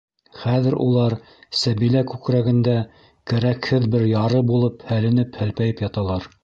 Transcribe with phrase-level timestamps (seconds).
[0.43, 1.15] Хәҙер улар
[1.63, 2.75] Сәбилә күкрәгендә
[3.33, 6.31] кәрәкһеҙ бер яры булып, һәленеп-һәлпәйеп яталар.